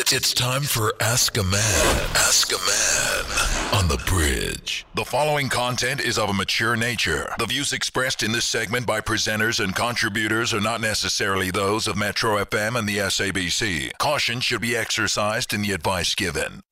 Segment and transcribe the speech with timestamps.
[0.00, 2.10] It's, it's time for Ask a Man.
[2.14, 4.86] Ask a Man on the bridge.
[4.94, 7.34] The following content is of a mature nature.
[7.38, 11.98] The views expressed in this segment by presenters and contributors are not necessarily those of
[11.98, 13.90] Metro FM and the SABC.
[13.98, 16.62] Caution should be exercised in the advice given.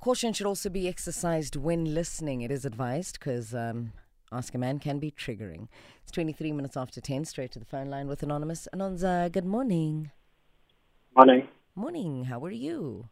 [0.00, 2.42] Caution should also be exercised when listening.
[2.42, 3.92] It is advised because um,
[4.32, 5.68] Ask a Man can be triggering.
[6.02, 8.66] It's 23 minutes after 10, straight to the phone line with Anonymous.
[8.74, 10.10] Anonza, good morning.
[11.16, 11.46] Morning.
[11.76, 13.08] Morning, how are you?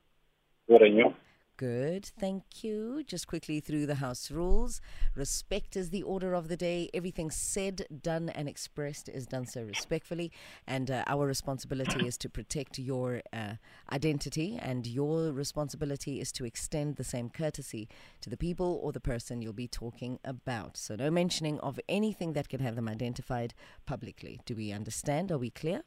[0.69, 1.15] Good and you?
[1.57, 3.03] Good, thank you.
[3.05, 4.80] Just quickly through the house rules.
[5.16, 6.89] Respect is the order of the day.
[6.95, 10.30] Everything said, done, and expressed is done so respectfully.
[10.65, 13.55] And uh, our responsibility is to protect your uh,
[13.93, 17.89] identity, and your responsibility is to extend the same courtesy
[18.20, 20.77] to the people or the person you'll be talking about.
[20.77, 23.55] So, no mentioning of anything that can have them identified
[23.87, 24.41] publicly.
[24.47, 25.33] Do we understand?
[25.33, 25.83] Are we clear?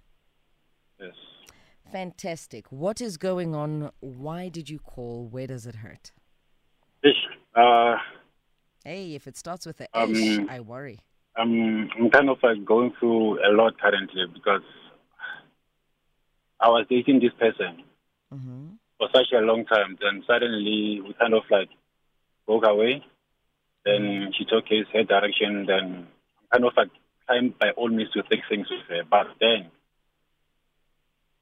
[1.00, 1.14] Yes.
[1.92, 2.72] Fantastic.
[2.72, 3.92] What is going on?
[4.00, 5.28] Why did you call?
[5.28, 6.12] Where does it hurt?
[7.04, 7.14] Ish.
[7.56, 7.96] Uh,
[8.84, 11.00] Hey, if it starts with a Um, ish, I worry.
[11.36, 14.62] I'm, I'm kind of like going through a lot currently because
[16.60, 17.84] I was dating this person
[18.32, 19.98] hmm for such a long time.
[20.00, 21.70] Then suddenly we kind of like
[22.46, 23.04] broke away.
[23.84, 25.66] Then she took his head direction.
[25.66, 26.08] Then
[26.54, 26.90] I'm kind of like
[27.26, 29.04] trying by all means to fix things with her.
[29.10, 29.72] But then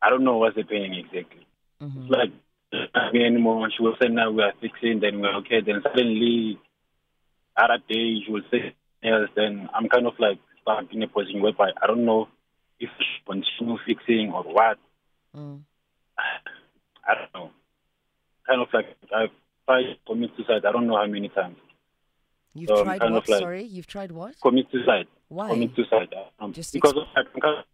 [0.04, 1.46] I don't know what's happening exactly.
[1.80, 3.70] hmm It's like me anymore.
[3.76, 5.62] She will say now we are fixing, then we're okay.
[5.62, 6.60] Then suddenly,
[7.56, 9.30] other day she will say else.
[9.36, 12.28] Then I'm kind of like stuck in a position whereby I don't know
[12.80, 14.78] if I should continue fixing or what.
[15.36, 15.62] Mm.
[17.08, 17.52] I don't know.
[18.48, 19.30] Kind of like I've
[19.66, 20.66] tried to commit suicide.
[20.66, 21.58] I don't know how many times.
[22.56, 23.28] You've So tried what?
[23.30, 24.36] like- Sorry, you've tried what?
[24.42, 25.08] Commit suicide.
[25.30, 25.50] Why?
[25.50, 26.14] Commit suicide.
[26.40, 27.66] Um, Just because of I'm kind of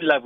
[0.00, 0.22] like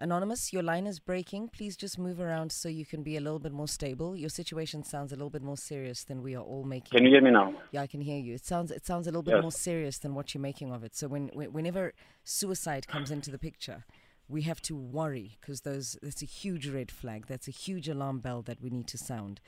[0.00, 1.48] Anonymous, your line is breaking.
[1.48, 4.14] Please just move around so you can be a little bit more stable.
[4.16, 6.96] Your situation sounds a little bit more serious than we are all making.
[6.96, 7.52] Can you hear me now?
[7.72, 8.34] Yeah, I can hear you.
[8.34, 9.42] It sounds it sounds a little bit Yes.
[9.42, 10.94] more serious than what you're making of it.
[10.94, 13.84] So when, when whenever suicide comes into the picture,
[14.28, 17.26] we have to worry because those that's a huge red flag.
[17.26, 19.40] That's a huge alarm bell that we need to sound.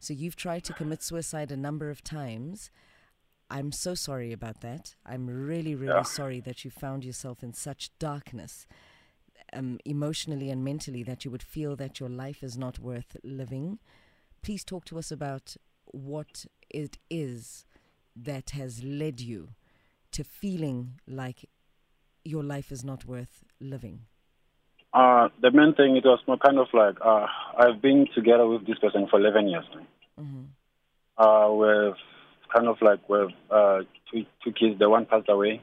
[0.00, 2.70] So you've tried to commit suicide a number of times.
[3.50, 4.94] I'm so sorry about that.
[5.04, 6.02] I'm really, really Yeah.
[6.02, 8.66] sorry that you found yourself in such darkness,
[9.52, 13.78] um, emotionally and mentally, that you would feel that your life is not worth living.
[14.42, 17.64] Please talk to us about what it is
[18.14, 19.50] that has led you
[20.12, 21.48] to feeling like
[22.24, 24.02] your life is not worth living.
[24.92, 27.26] Uh, the main thing it was more kind of like uh,
[27.58, 29.86] I've been together with this person for 11 years now.
[30.18, 30.44] hmm
[31.18, 32.00] Uh, we've
[32.54, 33.80] kind of like we've uh,
[34.10, 34.78] two two kids.
[34.78, 35.60] The one passed away,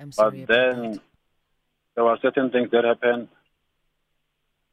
[0.00, 1.00] I'm but sorry about then that.
[2.00, 3.28] There were certain things that happened.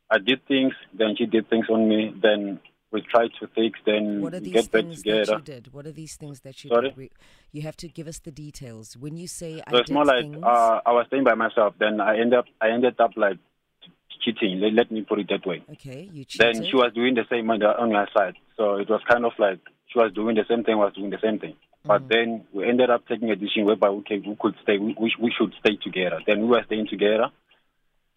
[0.09, 2.15] I did things, then she did things on me.
[2.21, 5.73] Then we tried to fix, then What are these get back things that you did?
[5.73, 6.87] What are these things that you Sorry?
[6.87, 6.95] did?
[6.97, 7.11] We,
[7.51, 8.95] you have to give us the details.
[8.95, 11.35] When you say I So it's did more like things, uh, I was staying by
[11.35, 11.73] myself.
[11.77, 13.39] Then I ended up I ended up like
[14.23, 14.61] cheating.
[14.61, 15.65] Let, let me put it that way.
[15.73, 16.55] okay, you cheated.
[16.55, 18.35] Then she was doing the same on, the, on her side.
[18.55, 21.19] So it was kind of like she was doing the same thing, was doing the
[21.21, 21.55] same thing.
[21.83, 22.07] But Mhm.
[22.09, 25.53] then we ended up taking a decision whereby we, we could stay, we, we, should
[25.59, 26.19] stay together.
[26.25, 27.31] Then we were staying together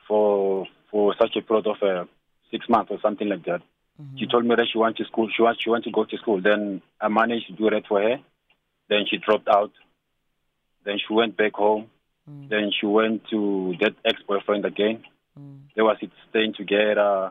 [0.07, 2.05] for for such a period of uh,
[2.51, 3.63] six months or something like that.
[4.01, 4.19] Mhm.
[4.19, 5.29] She told me that she went to school.
[5.31, 6.41] She wants she wants to go to school.
[6.41, 8.19] Then I managed to do that for her.
[8.89, 9.73] Then she dropped out.
[10.85, 11.91] Then she went back home.
[12.29, 15.05] Mm, Then she went to that ex-boyfriend again
[15.39, 15.97] mm, they were
[16.31, 17.31] staying together.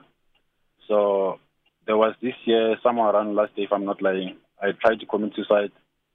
[0.87, 1.39] So
[1.89, 5.07] there was this year, somewhere around last day, if I'm not lying, I tried to
[5.07, 5.71] commit suicide.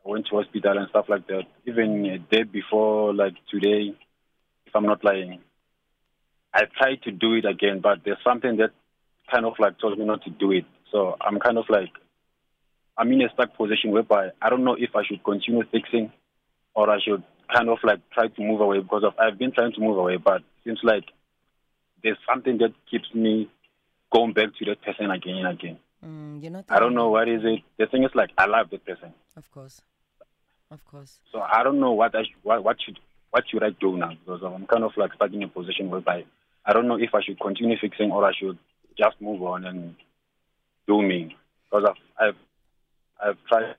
[0.06, 1.46] I went to hospital and stuff like that.
[1.66, 3.92] Even a day before, like today,
[4.66, 5.40] if I'm not lying,
[6.54, 8.70] I tried to do it again, but there's something that
[9.28, 10.64] kind of like told me not to do it.
[10.92, 11.90] So I'm kind of like,
[12.96, 16.12] I'm in a stuck position whereby I don't know if I should continue fixing
[16.76, 19.72] or I should kind of like try to move away because of I've been trying
[19.72, 21.06] to move away, but it seems like
[22.04, 23.50] there's something that keeps me
[24.14, 25.78] going back to that person again and again.
[26.04, 26.64] mm, you're not.
[26.68, 27.60] I don't know what is it.
[27.78, 29.80] The thing is like I love that person, Of course,
[30.70, 31.18] of course.
[31.32, 32.98] so I don't know what I sh- what, what should
[33.30, 36.24] what should I do now because I'm kind of like stuck in a position whereby
[36.64, 38.58] I don't know if I should continue fixing or I should
[38.96, 39.96] just move on and
[40.86, 41.34] do me
[41.70, 42.36] because I've I've
[43.24, 43.74] I've tried.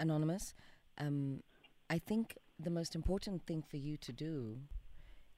[0.00, 0.54] Anonymous,
[0.98, 1.42] um,
[1.90, 4.58] I think the most important thing for you to do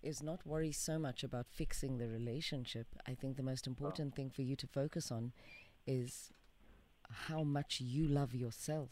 [0.02, 2.87] is not worry so much about fixing the relationship.
[3.06, 5.32] I think the most important thing for you to focus on
[5.87, 6.32] is
[7.29, 8.91] how much you love yourself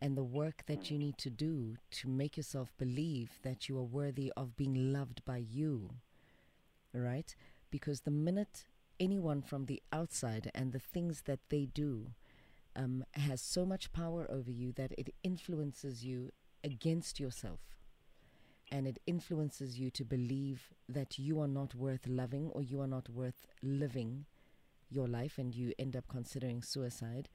[0.00, 3.82] and the work that you need to do to make yourself believe that you are
[3.84, 5.90] worthy of being loved by you.
[6.92, 7.34] right?
[7.70, 8.64] Because the minute
[8.98, 12.08] anyone from the outside and the things that they do
[12.76, 16.30] um, has so much power over you that it influences you
[16.64, 17.60] against yourself.
[18.70, 22.86] And it influences you to believe that you are not worth loving or you are
[22.86, 24.26] not worth living
[24.90, 27.28] your life and you end up considering suicide.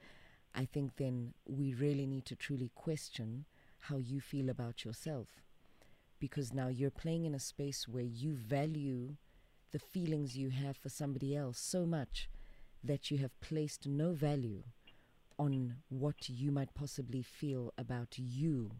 [0.53, 3.45] I think then we really need to truly question
[3.79, 5.27] how you feel about yourself.
[6.19, 9.15] Because now you're playing in a space where you value
[9.71, 12.29] the feelings you have for somebody else so much
[12.81, 14.63] that you have placed no value
[15.37, 18.71] on what you might possibly feel about you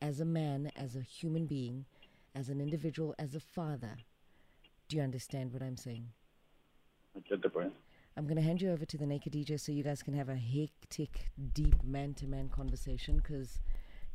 [0.00, 1.86] as a man, as a human being,
[2.34, 3.96] as an individual, as a father.
[4.88, 6.08] Do you understand what I'm saying?
[7.16, 7.72] I get the point.
[8.16, 10.28] I'm going to hand you over to the Naked DJ so you guys can have
[10.28, 13.60] a hectic, deep man to man conversation because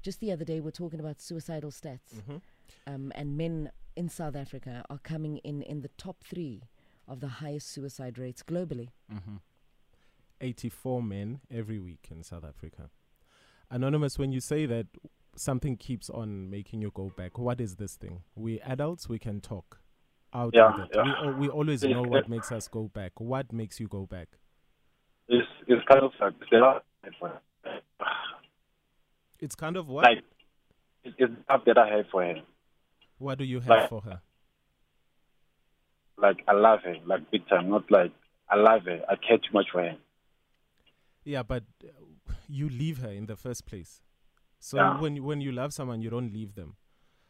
[0.02, 2.14] just the other day we're talking about suicidal stats.
[2.88, 6.64] Um, and men in South Africa are coming in in the top three
[7.08, 8.90] of the highest suicide rates globally.
[10.40, 12.90] 84 men every week in South Africa.
[13.70, 14.88] Anonymous, when you say that
[15.36, 18.22] something keeps on making you go back, what is this thing?
[18.36, 19.80] We adults, we can talk
[20.34, 20.92] out Yeah, with it.
[20.96, 21.32] yeah.
[21.32, 23.20] We, we always know what makes us go back.
[23.20, 24.28] What makes you go back?
[25.28, 26.82] It's it's kind of like there
[29.40, 30.04] It's kind of what?
[30.06, 30.18] like
[31.04, 32.42] it- it's stuff that I have for her.
[33.18, 34.22] what do you have like- for her?
[36.18, 37.70] Like I love her, like big time.
[37.70, 38.12] Not like
[38.48, 39.02] I love her.
[39.10, 39.98] I care too much for her.
[41.24, 41.64] Yeah, but
[42.48, 44.02] you leave her in the first place.
[44.64, 45.02] So Yeah.
[45.02, 46.76] when when you love someone, you don't leave them.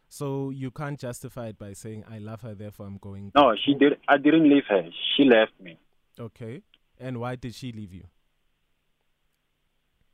[0.10, 3.31] So you can't justify it by saying I love her, therefore I'm going.
[3.33, 3.98] No, back." she did.
[4.10, 4.83] I didn't leave her.
[5.16, 5.80] She left me
[6.19, 6.62] Okay,
[7.00, 8.04] and why did she leave you?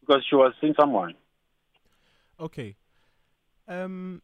[0.02, 1.16] because she was seeing someone.
[2.40, 2.78] Okay.
[3.68, 4.22] Um,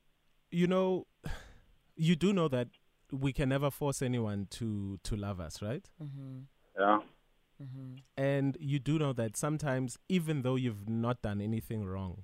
[0.52, 1.08] you know,
[1.96, 2.68] you do know that
[3.12, 5.90] we can never force anyone to to love us, right?
[6.02, 6.40] Mm-hmm.
[6.80, 7.00] Yeah.
[7.62, 7.96] Mm-hmm.
[8.18, 12.24] And you do know that sometimes, even though you've not done anything wrong,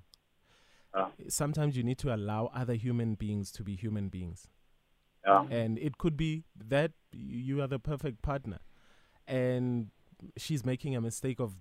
[0.94, 1.08] Yeah.
[1.28, 4.48] sometimes you need to allow other human beings to be human beings.
[5.24, 5.46] Yeah.
[5.50, 8.58] And it could be that you are the perfect partner,
[9.26, 9.90] and
[10.36, 11.54] she's making a mistake of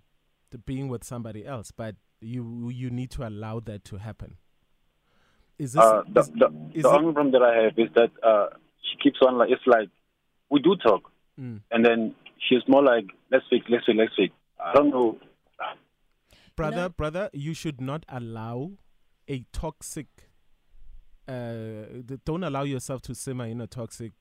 [0.65, 4.37] being with somebody else, but you you need to allow that to happen.
[5.59, 7.89] Is this Uh, the is- the, is the it- only problem that I have is
[7.95, 8.47] that uh,
[8.81, 9.89] she keeps on like it's like
[10.49, 11.61] we do talk, Mm.
[11.71, 12.15] and then
[12.47, 14.31] she's more like let's speak, let's fix, let's speak.
[14.59, 15.17] I don't know.
[16.55, 18.71] brother know- brother you should not allow
[19.29, 20.07] a toxic
[21.27, 21.85] uh
[22.25, 24.13] don't allow yourself to simmer in a toxic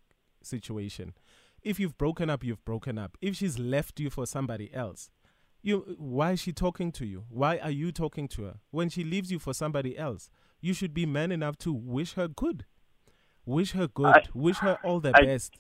[0.43, 1.15] situation.
[1.63, 3.17] If you've broken up you've broken up.
[3.21, 5.11] If she's left you for somebody else
[5.63, 7.25] you why is she talking to you?
[7.29, 8.55] Why are you talking to her?
[8.71, 12.29] When she leaves you for somebody else you should be man enough to wish her
[12.29, 12.65] good.
[13.47, 14.07] Wish her good.
[14.07, 15.57] I- wish her all the I- best.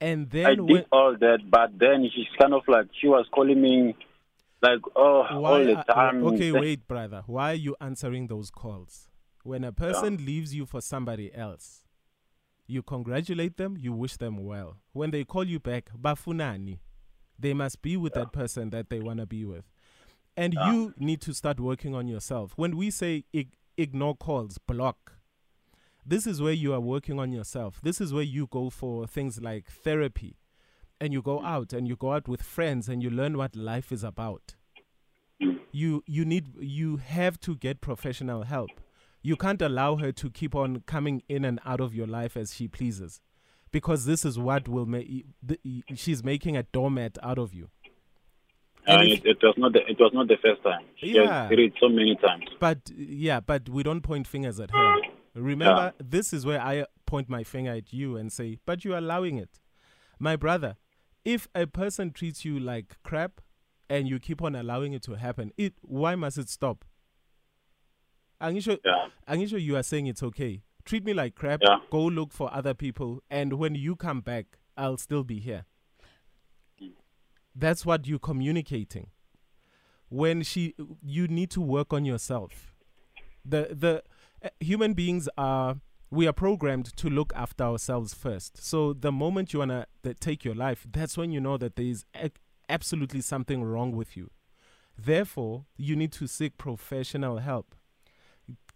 [0.00, 3.26] And then I did when all that, but then she's kind of like she was
[3.32, 3.96] calling me
[4.62, 6.24] like oh why all the time.
[6.24, 7.22] okay wait brother.
[7.26, 9.08] Why are you answering those calls?
[9.44, 11.84] When a person leaves you for somebody else
[12.66, 14.76] you congratulate them you wish them well.
[14.92, 16.80] When they call you back bafunani.
[17.40, 19.64] They must be with that person that they want to be with.
[20.36, 22.52] And you need to start working on yourself.
[22.56, 25.12] When we say ig- ignore calls block
[26.08, 27.80] this is where you are working on yourself.
[27.82, 30.36] This is where you go for things like therapy
[31.00, 31.46] and you go mm.
[31.46, 34.54] out and you go out with friends and you learn what life is about.
[35.42, 35.60] Mm.
[35.72, 38.70] You you need you have to get professional help.
[39.22, 42.54] You can't allow her to keep on coming in and out of your life as
[42.54, 43.20] she pleases
[43.70, 45.26] because this is what will make
[45.94, 47.68] she's making a doormat out of you.
[48.86, 50.84] And if- it, it was not the, it was not the first time.
[50.96, 51.48] She Yeah.
[51.48, 52.44] did it so many times.
[52.58, 54.96] but yeah but we don't point fingers at her.
[55.34, 59.36] Remember this is where i point my finger at you and say but you're allowing
[59.38, 59.60] it.
[60.18, 60.76] My brother
[61.24, 63.40] if a person treats you like crap
[63.90, 66.84] and you keep on allowing it to happen it why must it stop
[68.40, 69.08] Angisho, Yeah.
[69.28, 70.62] Angisho, you are saying it's okay.
[70.84, 71.60] Treat me like crap.
[71.62, 71.78] Yeah.
[71.90, 75.64] Go look for other people, and when you come back, I'll still be here.
[77.54, 79.08] That's what you're communicating.
[80.08, 82.72] When she, you need to work on yourself.
[83.44, 84.02] The the
[84.42, 85.76] uh, human beings are
[86.10, 88.62] we are programmed to look after ourselves first.
[88.62, 89.86] So the moment you wanna
[90.20, 92.32] take your life, that's when you know that there is ac-
[92.68, 94.30] absolutely something wrong with you.
[94.96, 97.74] Therefore, you need to seek professional help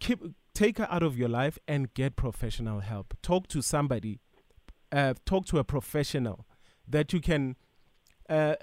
[0.00, 0.20] keep
[0.54, 4.20] take her out of your life and get professional help talk to somebody
[4.90, 6.46] uh, talk to a professional
[6.86, 7.56] that you can
[8.28, 8.56] uh,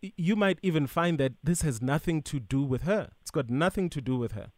[0.00, 3.90] you might even find that this has nothing to do with her it's got nothing
[3.90, 4.52] to do with her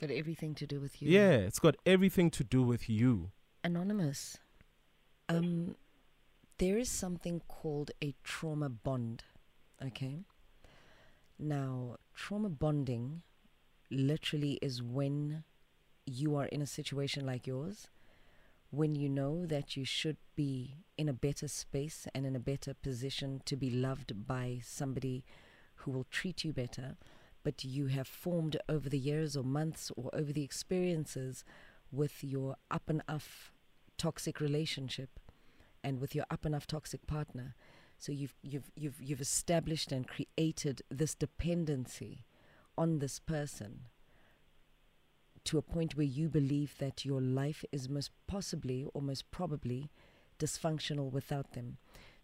[0.00, 1.10] Got everything to do with you.
[1.10, 3.30] yeah it's got everything to do with you
[3.66, 4.38] Anonymous.
[5.28, 5.74] Um,
[6.58, 9.24] there is something called a trauma bond.
[9.84, 10.20] Okay.
[11.36, 13.22] Now, trauma bonding
[13.90, 15.42] literally is when
[16.06, 17.88] you are in a situation like yours,
[18.70, 22.72] when you know that you should be in a better space and in a better
[22.72, 25.24] position to be loved by somebody
[25.76, 26.96] who will treat you better,
[27.46, 31.44] but you have formed over the years or months or over the experiences
[31.92, 33.52] with your up and off
[33.96, 35.20] toxic relationship
[35.84, 37.54] and with your up and off toxic partner.
[37.98, 42.24] So you've you've you've you've established and created this dependency
[42.76, 43.82] on this person
[45.44, 49.88] to a point where you believe that your life is most possibly or most probably
[50.40, 51.76] dysfunctional without them.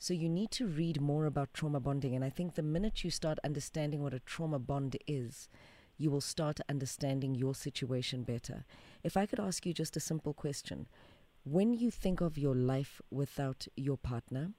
[0.03, 2.17] So you need to read more about trauma bonding.
[2.17, 5.49] And I think the minute you start understanding what a trauma bond is,
[5.97, 8.65] you will start understanding your situation better.
[9.05, 10.89] If I could ask you just a simple question
[11.45, 14.55] when you think of your life without your partner,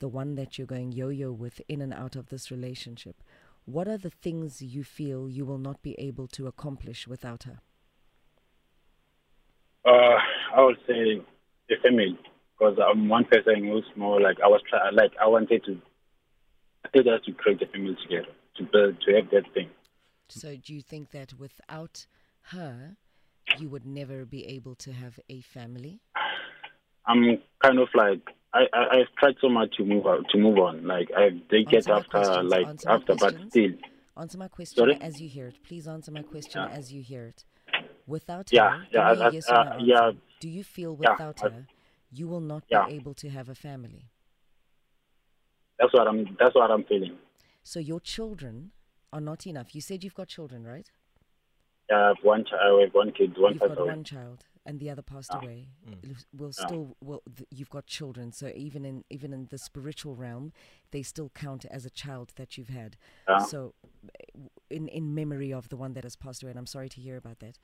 [0.00, 3.22] the one that you're going yo yo with in and out of this relationship,
[3.66, 7.60] what are the things you feel you will not be able to accomplish without her?
[9.86, 10.18] Uh,
[10.56, 11.22] I would say
[11.68, 12.18] the family,
[12.60, 15.80] because I'm one person who's more like I was try, like I wanted to,
[16.84, 19.70] I did us to create a family together to build to have that thing.
[20.28, 22.06] So, do you think that without
[22.52, 22.96] her,
[23.58, 26.00] you would never be able to have a family?
[27.06, 28.20] I'm kind of like
[28.52, 30.86] I, I I've tried so much to move out to move on.
[30.86, 33.70] Like I they get after like answer after, but still,
[34.18, 34.98] Answer my question Sorry?
[35.00, 35.58] as you hear it.
[35.66, 36.76] Please answer my question Yeah.
[36.76, 37.44] as you hear it.
[38.06, 40.10] Without Yeah, her, yeah, a I- yes uh, no yeah.
[40.40, 41.66] Do you feel Yeah, without I- her,
[42.10, 42.86] you will not Yeah.
[42.86, 44.10] be able to have a family?
[45.78, 47.16] that's what I'm that's what I'm feeling.
[47.62, 48.72] So your children
[49.14, 49.74] are not enough.
[49.74, 50.90] You said you've got children, right?
[51.88, 53.76] Yeah, I have one child, I have one kid, one you've person.
[53.76, 55.40] got one child, and the other passed Yeah.
[55.40, 55.68] away.
[55.88, 56.10] Mm.
[56.10, 56.66] L- Will Yeah.
[56.66, 58.30] still, well, th- you've got children.
[58.32, 60.52] So even in even in the spiritual realm,
[60.90, 62.96] they still count as a child that you've had.
[63.26, 63.38] Yeah.
[63.38, 63.74] So,
[64.20, 64.24] eh,
[64.68, 67.16] in in memory of the one that has passed away, and I'm sorry to hear
[67.16, 67.58] about that.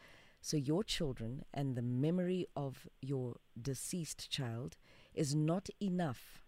[0.46, 4.76] So your children and the memory of your deceased child
[5.12, 6.44] is not enough.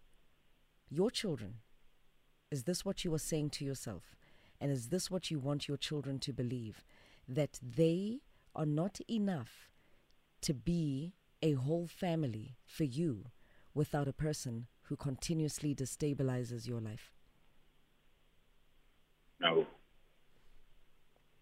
[0.89, 1.55] Your children.
[2.49, 4.15] Is this what you are saying to yourself?
[4.61, 6.85] And is this what you want your children to believe?
[7.27, 8.21] That they
[8.55, 9.69] are not enough
[10.43, 11.11] to be
[11.43, 13.25] a whole family for you
[13.73, 17.11] without a person who continuously destabilizes your life.
[19.41, 19.67] No.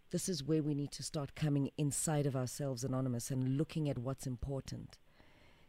[0.10, 3.98] This is where we need to start coming inside of ourselves, Anonymous, and looking at
[3.98, 4.98] what's important.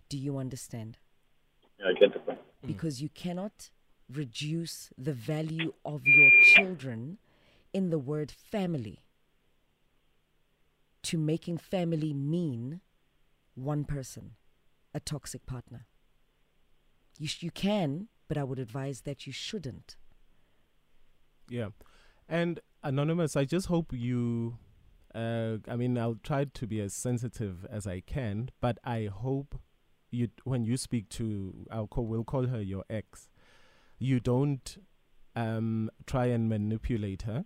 [0.09, 0.99] Do you understand?
[1.78, 2.38] Yeah, I get the point.
[2.64, 2.66] Mm.
[2.66, 3.71] because you cannot
[4.12, 7.18] reduce the value of your children
[7.73, 9.04] in the word family
[11.02, 12.80] to making family mean
[13.54, 14.33] one person,
[14.95, 15.87] a toxic partner.
[17.18, 19.97] You, sh- you can, but I would advise that you shouldn't.
[21.49, 21.68] Yeah.
[22.28, 24.58] And Anonymous, I just hope you.
[25.14, 29.58] Uh, I mean, I'll try to be as sensitive as I can, but I hope
[30.11, 33.28] you, when you speak to, I'll call, we'll call her your ex,
[33.99, 34.76] you don't
[35.35, 37.44] um, try and manipulate her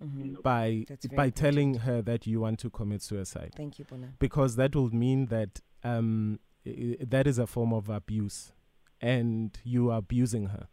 [0.00, 0.84] hmm by
[1.16, 4.12] by telling her that you want to commit suicide, Thank you, Bona.
[4.20, 8.52] because that will mean that um, i- i- that is a form of abuse,
[9.00, 10.68] and you are abusing her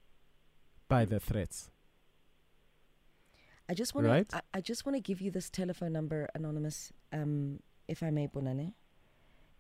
[0.88, 1.72] by the threats.
[3.68, 4.30] I just want Right.
[4.30, 4.38] to.
[4.38, 8.28] I, I just want to give you this telephone number, anonymous, um, if I may,
[8.28, 8.74] Bonane.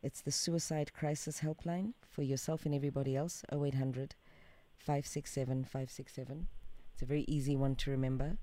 [0.03, 3.43] It's the suicide crisis helpline for yourself and everybody else.
[3.51, 4.15] 0800
[4.77, 6.47] 567 567.
[6.93, 8.37] It's a very easy one to remember.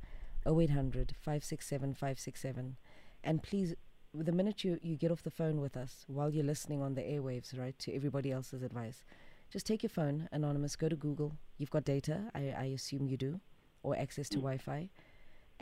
[0.46, 2.76] 0800 567 567.
[3.22, 3.74] And please,
[4.12, 7.02] the minute you, you get off the phone with us while you're listening on the
[7.02, 9.04] airwaves, right, to everybody else's advice,
[9.50, 11.36] just take your phone, anonymous, go to Google.
[11.58, 13.40] You've got data, I, I assume you do,
[13.84, 14.88] or access to Wi Fi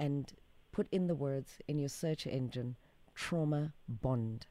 [0.00, 0.32] and
[0.72, 2.76] put in the words in your search engine
[3.14, 4.46] trauma bond.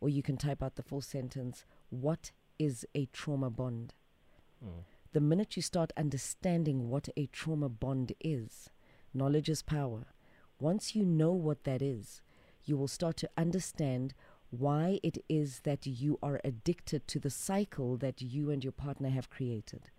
[0.00, 3.94] Or you can type out the full sentence What is a trauma bond?
[4.64, 4.84] Mm.
[5.12, 8.70] The minute you start understanding what a trauma bond is,
[9.12, 10.06] knowledge is power.
[10.58, 12.22] Once you know what that is,
[12.64, 14.14] you will start to understand
[14.50, 19.10] why it is that you are addicted to the cycle that you and your partner
[19.10, 19.90] have created.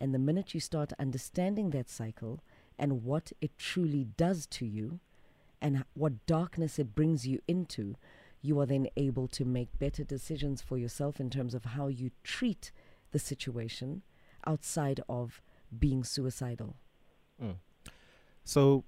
[0.00, 2.40] And the minute you start understanding that cycle
[2.80, 4.98] and what it truly does to you
[5.60, 7.94] and what darkness it brings you into,
[8.40, 12.10] you are then able to make better decisions for yourself in terms of how you
[12.24, 12.72] treat
[13.12, 14.02] the situation
[14.46, 15.42] outside of
[15.78, 16.74] being suicidal.
[18.44, 18.84] So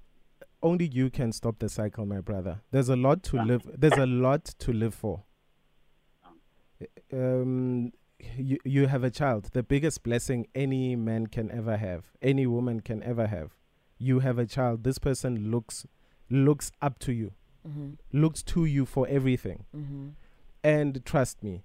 [0.62, 2.62] only you can stop the cycle, my brother.
[2.70, 3.62] There's a lot to live.
[3.76, 5.24] There's a lot to live for.
[7.12, 7.92] Um,
[8.36, 12.80] you, you have a child, the biggest blessing any man can ever have, any woman
[12.80, 13.52] can ever have.
[14.02, 14.82] You have a child.
[14.84, 15.86] This person looks
[16.30, 17.32] looks up to you,
[17.68, 17.90] Mm-hmm.
[18.22, 19.64] looks to you for everything.
[19.76, 20.08] Mm-hmm.
[20.64, 21.62] And trust me,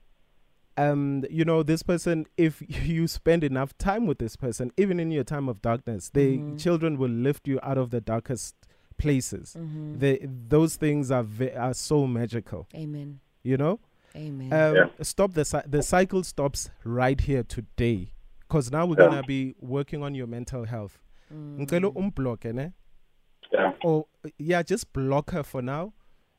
[0.76, 5.10] um, you know, this person, if you spend enough time with this person, even in
[5.12, 6.60] your time of darkness, they Mhm.
[6.62, 8.56] children will lift you out of the darkest
[8.98, 9.56] places.
[9.58, 9.98] Mm-hmm.
[10.00, 13.20] They, those things are ve- are so magical, Amen.
[13.44, 13.80] you know.
[14.16, 14.52] Amen.
[14.54, 14.86] Um, Yeah.
[15.02, 19.10] Stop the cy- the cycle stops right here today, because now we're Yeah.
[19.10, 21.00] gonna be working on your mental health.
[21.34, 21.60] Mm.
[21.60, 22.72] Ngicela umblock, ne?
[23.52, 23.74] Yeah.
[23.84, 24.06] or
[24.38, 25.94] yeah, just block her for now.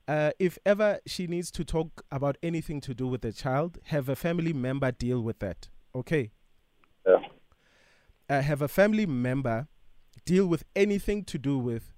[0.07, 4.09] Uh, if ever she needs to talk about anything to do with the child, have
[4.09, 5.69] a family member deal with that.
[5.95, 6.31] Okay.
[7.07, 7.17] Yeah.
[8.29, 9.69] Uh, have a family member
[10.27, 11.93] deal with anything to do with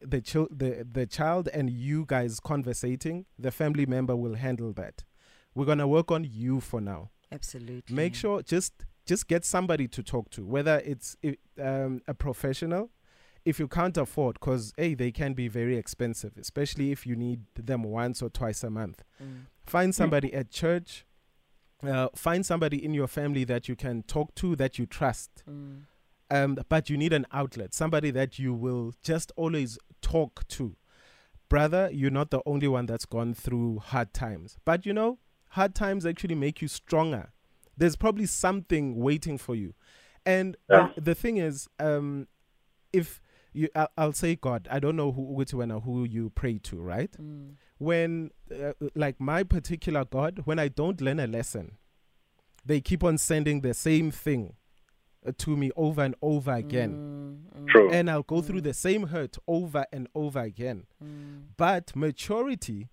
[0.00, 3.26] the chil- the the child and you guys conversating.
[3.38, 5.04] The family member will handle that.
[5.54, 7.94] We're gonna work on you for now Absolutely.
[7.94, 8.72] make sure just
[9.08, 11.16] just get somebody to talk to whether it's
[11.60, 12.90] um, a professional
[13.44, 17.40] if you can't afford because hey they can be very expensive especially if you need
[17.54, 19.02] them once or twice a month.
[19.22, 19.46] Mm.
[19.64, 21.06] find somebody at church
[21.82, 25.42] uh, find somebody in your family that you can talk to that you trust.
[25.48, 25.82] Mm.
[26.30, 30.76] um, but you need an outlet somebody that you will just always talk to.
[31.48, 35.18] Brother you're not the only one that's gone through hard times but you know
[35.52, 37.32] hard times actually make you stronger
[37.78, 39.72] there's probably something waiting for you
[40.26, 40.88] and Yeah.
[40.96, 42.26] the, the thing is um,
[42.92, 43.20] if
[43.52, 46.58] you I'll, I'll say god i don't know who which one or who you pray
[46.64, 47.54] to right Mm.
[47.78, 51.78] when uh, like my particular god when i don't learn a lesson
[52.64, 54.54] they keep on sending the same thing
[55.26, 56.92] uh, to me over and over again
[57.54, 57.90] Mm, mm, True.
[57.90, 61.44] and i'll go through the same hurt over and over again mm.
[61.56, 62.88] but maturity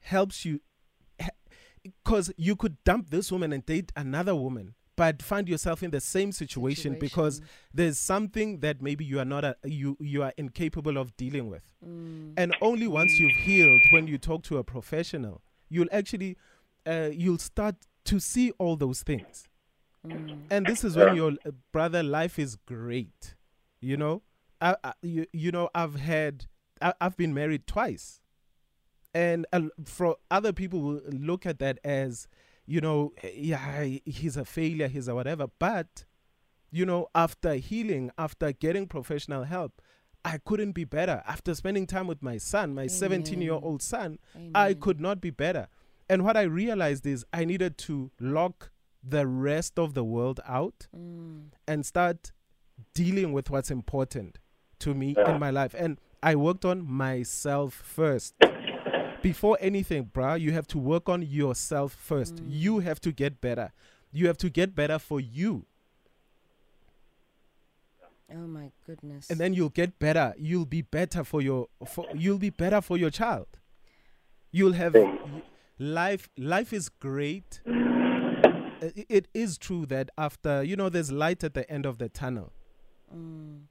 [0.00, 0.60] helps you
[2.04, 6.00] because you could dump this woman and date another woman but find yourself in the
[6.00, 10.96] same situation, because there's something that maybe you are not a, you you are incapable
[10.96, 11.62] of dealing with.
[11.86, 12.32] Mm.
[12.38, 16.36] and only once you've healed when you talk to a professional you'll actually
[16.86, 19.46] uh, you'll start to see all those things.
[20.04, 20.40] Mm.
[20.50, 23.34] and this is when your uh, brother life is great
[23.80, 24.22] you know?
[24.60, 26.46] I, I, you, you know i've had
[26.80, 28.20] I, i've been married twice
[29.16, 32.28] and uh, for other people will look at that as
[32.66, 36.04] you know yeah he's a failure he's a whatever but
[36.70, 39.80] you know after healing after getting professional help
[40.24, 44.18] i couldn't be better after spending time with my son my 17 year old son
[44.54, 45.68] I could not be better.
[46.08, 48.70] And what I realized is I needed to lock
[49.02, 51.50] the rest of the world out Mm.
[51.66, 52.32] and start
[52.94, 54.38] dealing with what's important
[54.80, 55.32] to me Yeah.
[55.34, 55.74] in my life.
[55.78, 58.34] And I worked on myself first.
[59.22, 62.42] Before anything, bruh, you have to work on yourself first.
[62.46, 63.72] You have to get better.
[64.12, 65.66] You have to get better for you.
[68.32, 69.30] Oh my goodness.
[69.30, 70.34] And then you'll get better.
[70.36, 73.46] You'll be better for your for you'll be better for your child.
[74.50, 74.96] You'll have
[75.78, 77.60] life life is great.
[78.80, 82.52] It is true that after, you know, there's light at the end of the tunnel.
[83.14, 83.62] Mm.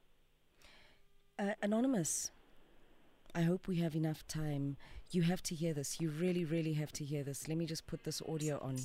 [1.37, 2.31] Uh, anonymous.
[3.35, 4.77] I hope we have enough time.
[5.11, 5.99] You have to hear this.
[6.01, 7.47] You really, really have to hear this.
[7.47, 8.75] Let me just put this audio on.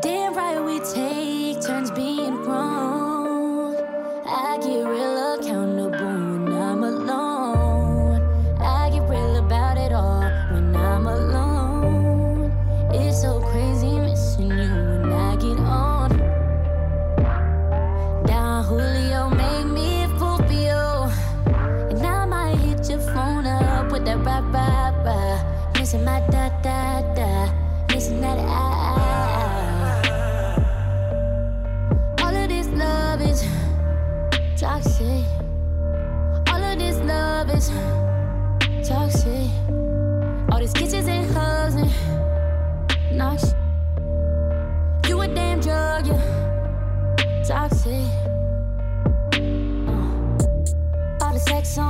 [0.00, 1.33] Damn right we take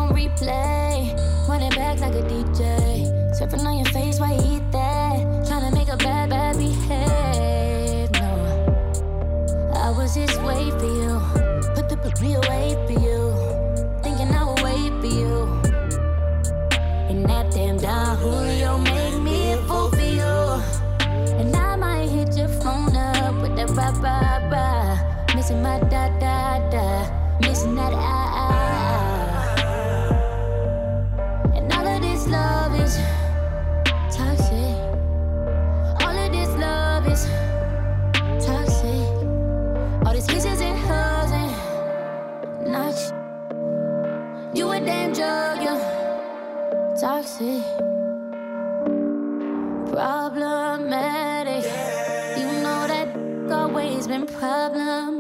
[0.05, 3.11] on replay, running back like a DJ.
[3.39, 5.47] Surfing on your face while you eat that.
[5.47, 8.11] Trying to make a bad, bad behave.
[8.13, 9.71] No.
[9.75, 11.21] I was this way for you.
[11.75, 13.21] Put the put real way for you.
[14.03, 15.33] Thinking I would wait for you.
[17.11, 20.35] And that damn Don Julio make me fool for you.
[21.41, 25.35] And I might hit your phone up with that rah rah rah.
[25.35, 27.25] Missing my da da da.
[27.41, 28.34] Missing that that
[49.91, 51.65] Problematic.
[52.39, 53.09] You know that
[53.51, 55.14] always been problematic.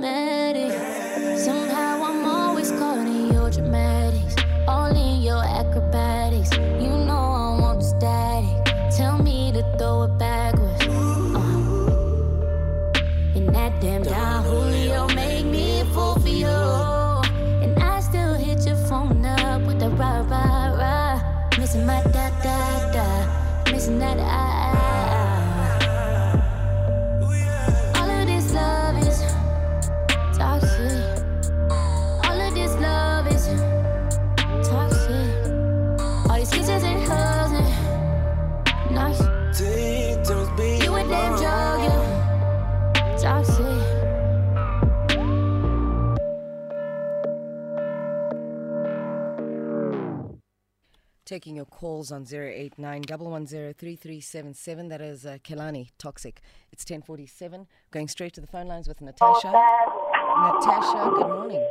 [51.35, 54.87] Taking your calls on 089 3377.
[54.89, 56.41] That is uh, Kehlani, Toxic.
[56.71, 57.67] It's 1047.
[57.91, 59.49] Going straight to the phone lines with Natasha.
[59.49, 61.67] Natasha, good morning.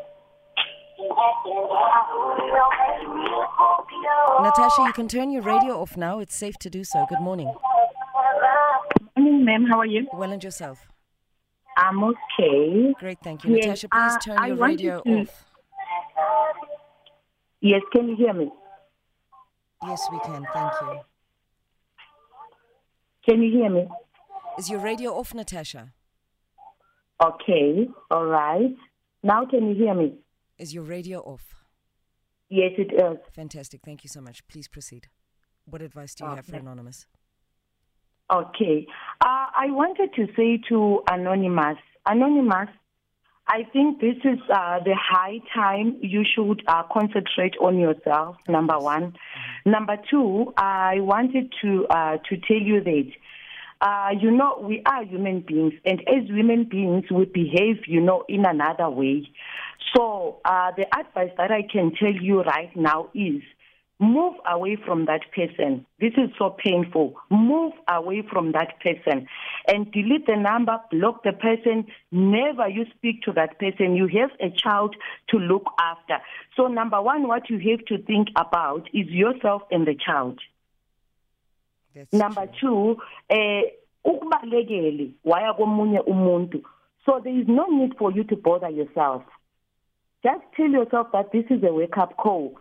[4.42, 6.20] Natasha, you can turn your radio off now.
[6.20, 7.06] It's safe to do so.
[7.08, 7.50] Good morning.
[9.16, 9.66] Good morning, ma'am.
[9.72, 10.08] How are you?
[10.12, 10.86] Well, and yourself?
[11.78, 12.94] I'm okay.
[13.00, 13.56] Great, thank you.
[13.56, 15.46] Yes, Natasha, please uh, turn I your radio to- off.
[17.62, 18.52] Yes, can you hear me?
[19.86, 20.46] Yes, we can.
[20.54, 21.00] Thank you.
[23.28, 23.88] Can you hear me?
[24.58, 25.94] Is your radio off, Natasha?
[27.24, 28.76] Okay, all right.
[29.24, 30.16] Now can you hear me?
[30.58, 31.56] Is your radio off?
[32.50, 33.18] Yes, it is.
[33.34, 33.82] Fantastic.
[33.86, 34.46] Thank you so much.
[34.48, 35.08] Please proceed.
[35.66, 37.08] What advice do you have for Anonymous?
[38.32, 38.86] Okay.
[39.22, 42.70] Uh, I wanted to say to Anonymous, Anonymous,
[43.54, 48.80] I think this is uh, the high time you should uh, concentrate on yourself, number
[48.80, 49.16] one.
[49.64, 53.12] Number two, I wanted to, uh, to tell you that,
[53.80, 58.24] uh, you know, we are human beings, and as human beings, we behave, you know,
[58.28, 59.30] in another way.
[59.96, 63.44] So uh, the advice that I can tell you right now is
[64.04, 65.86] move away from that person.
[66.00, 67.16] This is so painful.
[67.30, 69.28] Move away from that person
[69.68, 71.86] and delete the number, block the person.
[72.12, 73.96] Never you speak to that person.
[73.96, 74.96] You have a child
[75.30, 76.18] to look after.
[76.56, 80.40] So, number one, what you have to think about is yourself and the child.
[81.96, 82.98] That's Number true.
[82.98, 83.62] two, eh
[85.24, 86.62] waya komunye umuntu.
[87.06, 89.24] So there is no need for you to bother yourself.
[90.24, 92.58] Just tell yourself that this is a wake up call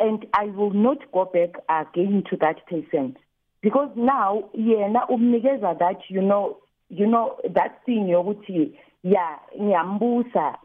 [0.00, 3.16] and I will not go back again to that person.
[3.62, 6.56] Because now yena umnikeza that you know
[6.88, 10.58] you know that thing yokuthi yeah ngiyambusa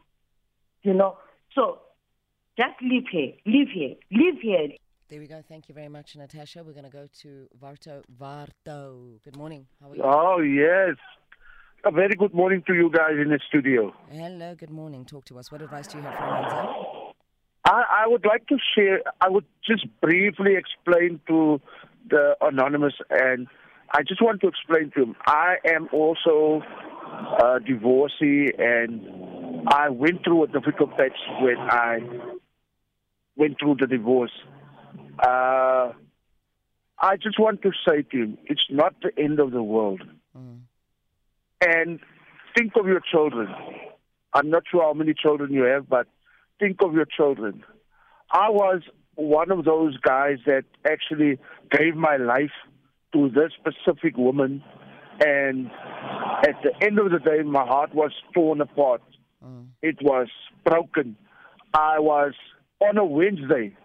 [0.83, 1.17] you know
[1.53, 1.79] so
[2.57, 5.43] just leave here leave here leave here There we go.
[5.47, 6.63] Thank you very much, Natasha.
[6.63, 8.01] We're going to go to Varto.
[8.19, 9.21] Varto.
[9.23, 9.67] Good morning.
[9.79, 10.01] How are you?
[10.03, 10.97] Oh, yes.
[11.85, 13.93] A very good morning to you guys in the studio.
[14.09, 14.55] Hello.
[14.55, 15.05] Good morning.
[15.05, 15.51] Talk to us.
[15.51, 16.84] What advice do you have for Manza?
[17.65, 21.59] I, I would like to share, I would just briefly explain to
[22.09, 23.47] the anonymous, and
[23.91, 26.61] I just want to explain to him I am also
[27.41, 31.99] a divorcee, and I went through a difficult patch when I
[33.35, 34.31] went through the divorce.
[35.19, 35.91] Uh,
[36.99, 40.01] I just want to say to him, it's not the end of the world.
[41.61, 41.99] And
[42.55, 43.47] think of your children.
[44.33, 46.07] I'm not sure how many children you have, but
[46.59, 47.63] think of your children.
[48.31, 48.81] I was
[49.15, 51.39] one of those guys that actually
[51.71, 52.51] gave my life
[53.13, 54.63] to this specific woman,
[55.19, 55.71] and
[56.45, 59.01] at the end of the day, my heart was torn apart.
[59.43, 59.67] Mm.
[59.81, 60.27] It was
[60.65, 61.15] broken.
[61.73, 62.33] I was
[62.81, 63.75] on a Wednesday.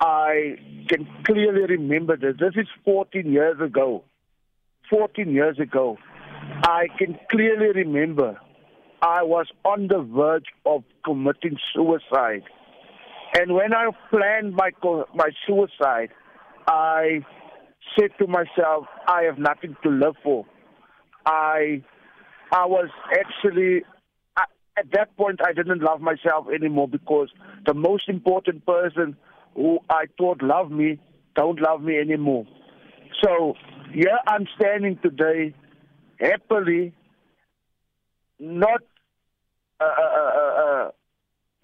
[0.00, 0.56] I
[0.88, 2.36] can clearly remember this.
[2.38, 4.04] This is 14 years ago.
[4.90, 5.98] 14 years ago.
[6.62, 8.38] I can clearly remember
[9.00, 12.42] I was on the verge of committing suicide.
[13.34, 14.70] And when I planned my
[15.14, 16.10] my suicide,
[16.66, 17.20] I
[17.98, 20.46] said to myself, I have nothing to live for.
[21.26, 21.82] I
[22.50, 23.84] I was actually
[24.36, 27.28] at that point I didn't love myself anymore because
[27.66, 29.16] the most important person
[29.54, 30.98] who I thought loved me
[31.34, 32.46] don't love me anymore.
[33.22, 33.54] So
[33.92, 35.54] here I'm standing today,
[36.20, 36.92] happily,
[38.38, 38.82] not
[39.84, 40.90] uh,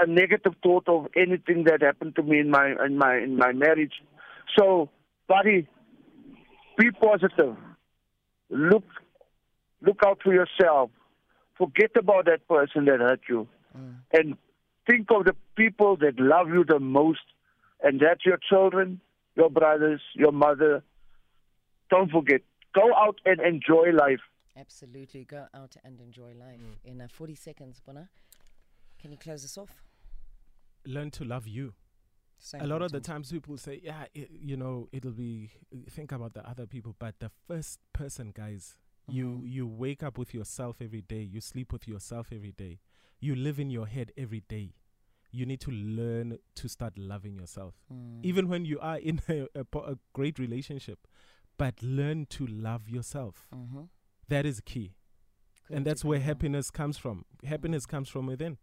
[0.00, 3.52] a negative thought of anything that happened to me in my in my in my
[3.52, 4.02] marriage.
[4.58, 4.90] So,
[5.28, 5.68] buddy,
[6.78, 7.56] be positive.
[8.50, 8.84] Look
[9.82, 10.90] look out for yourself.
[11.56, 13.46] Forget about that person that hurt you.
[14.12, 14.36] And
[14.88, 17.20] think of the people that love you the most,
[17.82, 19.00] and that's your children,
[19.36, 20.82] your brothers, your mother.
[21.90, 22.40] Don't forget.
[22.74, 24.20] Go out and enjoy life.
[24.56, 25.24] Absolutely.
[25.24, 26.60] Go out and enjoy life.
[26.84, 28.08] In uh, 40 seconds, Bona,
[29.00, 29.82] can you close us off?
[30.86, 31.74] Learn to love you.
[32.38, 35.50] So a lot of the times people say, yeah, i you know, it'll be
[35.90, 38.76] think about the other people, but the first person, guys,
[39.08, 39.50] you Mhm.
[39.50, 42.80] you wake up with yourself every day, you sleep with yourself every day,
[43.20, 44.74] you live in your head every day.
[45.30, 48.24] You need to learn to start loving yourself, Mm.
[48.24, 51.06] even when you are in a, a, a great relationship.
[51.56, 53.48] But learn to love yourself.
[53.52, 53.88] Mhm.
[54.28, 54.94] That is key,
[55.66, 57.24] Couldn't and that's where happiness comes from.
[57.44, 58.58] Happiness comes from within.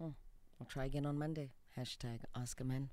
[0.00, 1.52] I'll try again on Monday.
[1.78, 2.90] Hashtag Ask a Man.